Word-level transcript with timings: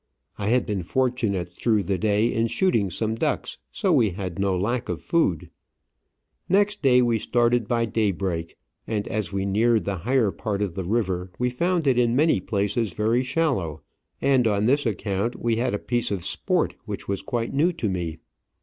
I 0.39 0.47
had 0.47 0.65
been 0.65 0.81
fortunate 0.81 1.53
through 1.53 1.83
the 1.83 1.99
day 1.99 2.33
in 2.33 2.47
shooting 2.47 2.89
some 2.89 3.13
ducks, 3.13 3.59
so 3.71 3.93
we 3.93 4.09
had 4.09 4.39
no 4.39 4.57
lack 4.57 4.89
of 4.89 5.03
food. 5.03 5.51
Next 6.49 6.81
day 6.81 7.03
we 7.03 7.19
started 7.19 7.67
by 7.67 7.85
daybreak, 7.85 8.57
and 8.87 9.07
as 9.07 9.31
we 9.31 9.45
neared 9.45 9.85
the 9.85 9.97
higher 9.97 10.31
part 10.31 10.63
of 10.63 10.73
the 10.73 10.85
river 10.85 11.29
we 11.37 11.51
found 11.51 11.85
it 11.85 11.99
in 11.99 12.15
many 12.15 12.39
places 12.39 12.93
very 12.93 13.21
shallow, 13.21 13.83
and 14.19 14.47
on 14.47 14.65
this 14.65 14.87
account 14.87 15.39
we 15.39 15.57
had 15.57 15.75
a 15.75 15.77
piece 15.77 16.09
of 16.09 16.25
sport 16.25 16.73
which 16.85 17.07
was 17.07 17.21
quite 17.21 17.53
new 17.53 17.71
to 17.73 17.87
me. 17.87 18.17